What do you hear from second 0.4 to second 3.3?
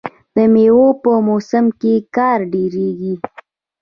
میوو په موسم کې کار ډیریږي.